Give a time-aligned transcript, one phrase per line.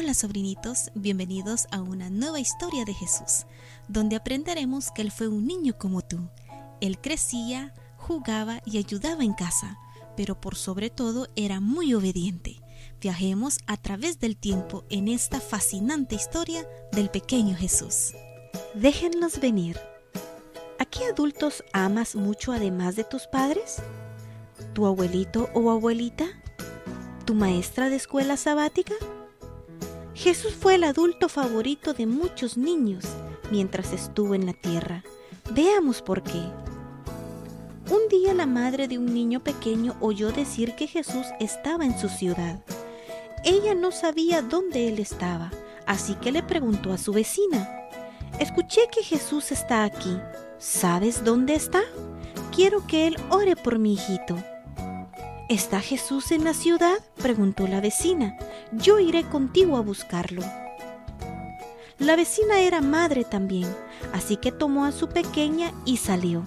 [0.00, 3.46] Hola sobrinitos, bienvenidos a una nueva historia de Jesús,
[3.88, 6.20] donde aprenderemos que Él fue un niño como tú.
[6.80, 9.76] Él crecía, jugaba y ayudaba en casa,
[10.16, 12.60] pero por sobre todo era muy obediente.
[13.00, 18.12] Viajemos a través del tiempo en esta fascinante historia del pequeño Jesús.
[18.74, 19.80] Déjenlos venir.
[20.78, 23.82] ¿A qué adultos amas mucho además de tus padres?
[24.74, 26.26] ¿Tu abuelito o abuelita?
[27.24, 28.94] ¿Tu maestra de escuela sabática?
[30.18, 33.04] Jesús fue el adulto favorito de muchos niños
[33.52, 35.04] mientras estuvo en la tierra.
[35.52, 36.42] Veamos por qué.
[37.88, 42.08] Un día la madre de un niño pequeño oyó decir que Jesús estaba en su
[42.08, 42.58] ciudad.
[43.44, 45.52] Ella no sabía dónde él estaba,
[45.86, 47.70] así que le preguntó a su vecina,
[48.40, 50.18] Escuché que Jesús está aquí.
[50.58, 51.82] ¿Sabes dónde está?
[52.52, 54.36] Quiero que él ore por mi hijito.
[55.48, 56.98] ¿Está Jesús en la ciudad?
[57.16, 58.36] preguntó la vecina.
[58.72, 60.42] Yo iré contigo a buscarlo.
[61.98, 63.66] La vecina era madre también,
[64.12, 66.44] así que tomó a su pequeña y salió.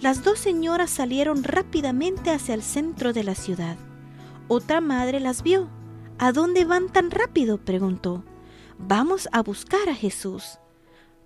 [0.00, 3.76] Las dos señoras salieron rápidamente hacia el centro de la ciudad.
[4.46, 5.68] Otra madre las vio.
[6.18, 7.58] ¿A dónde van tan rápido?
[7.58, 8.22] preguntó.
[8.78, 10.60] Vamos a buscar a Jesús,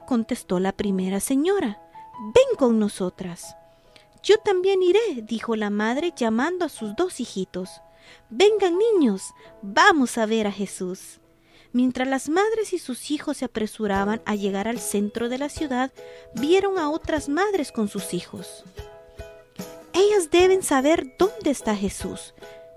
[0.07, 1.79] contestó la primera señora.
[2.35, 3.55] Ven con nosotras.
[4.23, 7.81] Yo también iré, dijo la madre llamando a sus dos hijitos.
[8.31, 9.23] Vengan niños,
[9.63, 11.21] vamos a ver a Jesús.
[11.73, 15.91] Mientras las madres y sus hijos se apresuraban a llegar al centro de la ciudad,
[16.35, 18.65] vieron a otras madres con sus hijos.
[19.95, 22.35] Ellas deben saber dónde está Jesús,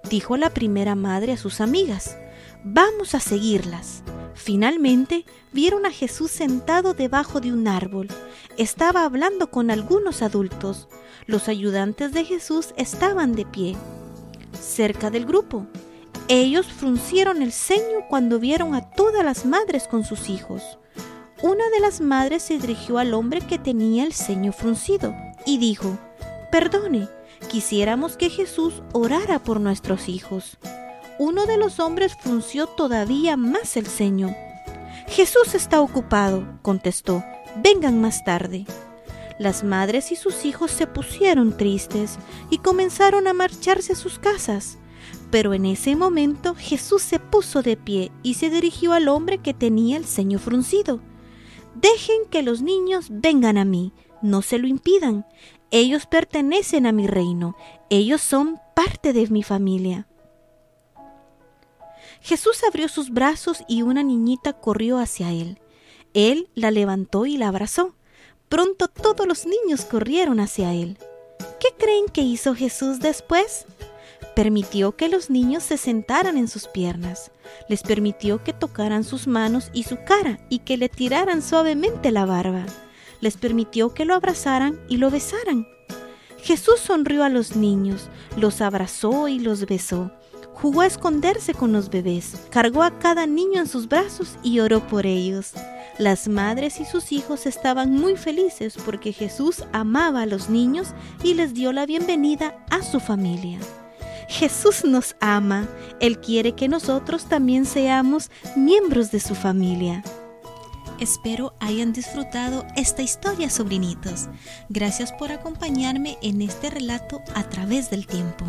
[0.09, 2.17] dijo la primera madre a sus amigas.
[2.63, 4.03] Vamos a seguirlas.
[4.35, 8.09] Finalmente vieron a Jesús sentado debajo de un árbol.
[8.57, 10.87] Estaba hablando con algunos adultos.
[11.25, 13.75] Los ayudantes de Jesús estaban de pie,
[14.59, 15.65] cerca del grupo.
[16.27, 20.77] Ellos fruncieron el ceño cuando vieron a todas las madres con sus hijos.
[21.41, 25.13] Una de las madres se dirigió al hombre que tenía el ceño fruncido
[25.45, 25.97] y dijo,
[26.51, 27.07] Perdone,
[27.49, 30.57] quisiéramos que Jesús orara por nuestros hijos.
[31.17, 34.35] Uno de los hombres frunció todavía más el ceño.
[35.07, 37.23] Jesús está ocupado, contestó.
[37.63, 38.65] Vengan más tarde.
[39.39, 42.17] Las madres y sus hijos se pusieron tristes
[42.49, 44.77] y comenzaron a marcharse a sus casas.
[45.31, 49.53] Pero en ese momento Jesús se puso de pie y se dirigió al hombre que
[49.53, 50.99] tenía el ceño fruncido.
[51.75, 55.25] Dejen que los niños vengan a mí, no se lo impidan.
[55.71, 57.55] Ellos pertenecen a mi reino,
[57.89, 60.07] ellos son parte de mi familia.
[62.25, 65.59] Jesús abrió sus brazos y una niñita corrió hacia él.
[66.15, 67.93] Él la levantó y la abrazó.
[68.49, 70.97] Pronto todos los niños corrieron hacia él.
[71.59, 73.67] ¿Qué creen que hizo Jesús después?
[74.35, 77.31] Permitió que los niños se sentaran en sus piernas.
[77.69, 82.25] Les permitió que tocaran sus manos y su cara y que le tiraran suavemente la
[82.25, 82.65] barba.
[83.21, 85.67] Les permitió que lo abrazaran y lo besaran.
[86.41, 90.11] Jesús sonrió a los niños, los abrazó y los besó
[90.55, 94.85] jugó a esconderse con los bebés, cargó a cada niño en sus brazos y oró
[94.87, 95.53] por ellos.
[95.97, 100.89] Las madres y sus hijos estaban muy felices porque Jesús amaba a los niños
[101.23, 103.59] y les dio la bienvenida a su familia.
[104.27, 105.67] Jesús nos ama,
[105.99, 110.03] Él quiere que nosotros también seamos miembros de su familia.
[110.99, 114.29] Espero hayan disfrutado esta historia, sobrinitos.
[114.69, 118.45] Gracias por acompañarme en este relato a través del tiempo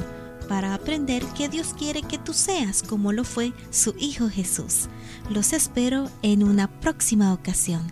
[0.49, 4.89] para aprender que Dios quiere que tú seas como lo fue su Hijo Jesús.
[5.31, 7.83] Los espero en una próxima ocasión.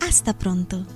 [0.00, 0.86] Hasta pronto.